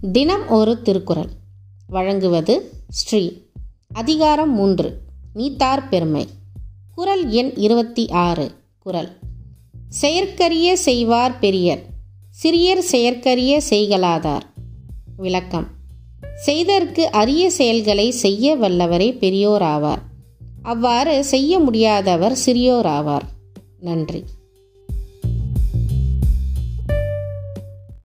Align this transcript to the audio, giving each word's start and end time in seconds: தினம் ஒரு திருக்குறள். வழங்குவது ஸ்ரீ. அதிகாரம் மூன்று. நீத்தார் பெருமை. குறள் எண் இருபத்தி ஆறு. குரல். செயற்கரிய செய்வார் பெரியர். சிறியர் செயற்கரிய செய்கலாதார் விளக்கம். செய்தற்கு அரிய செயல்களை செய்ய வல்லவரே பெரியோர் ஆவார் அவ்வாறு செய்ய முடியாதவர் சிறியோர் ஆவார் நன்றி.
தினம் 0.00 0.48
ஒரு 0.48 0.82
திருக்குறள். 0.82 1.28
வழங்குவது 1.86 2.72
ஸ்ரீ. 2.88 3.42
அதிகாரம் 3.92 4.54
மூன்று. 4.54 5.00
நீத்தார் 5.34 5.88
பெருமை. 5.88 6.28
குறள் 6.94 7.28
எண் 7.28 7.52
இருபத்தி 7.56 8.08
ஆறு. 8.08 8.50
குரல். 8.78 9.18
செயற்கரிய 9.88 10.76
செய்வார் 10.76 11.38
பெரியர். 11.38 11.82
சிறியர் 12.42 12.78
செயற்கரிய 12.78 13.60
செய்கலாதார் 13.70 14.40
விளக்கம். 15.16 15.66
செய்தற்கு 16.34 17.10
அரிய 17.10 17.50
செயல்களை 17.50 18.10
செய்ய 18.10 18.56
வல்லவரே 18.56 19.18
பெரியோர் 19.18 19.62
ஆவார் 19.62 20.02
அவ்வாறு 20.62 21.24
செய்ய 21.24 21.58
முடியாதவர் 21.58 22.36
சிறியோர் 22.46 22.86
ஆவார் 22.86 23.26
நன்றி. 23.80 24.24